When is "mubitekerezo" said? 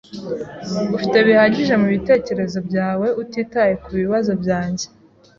1.81-2.57